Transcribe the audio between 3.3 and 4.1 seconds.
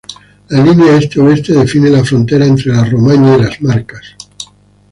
y Las Marcas.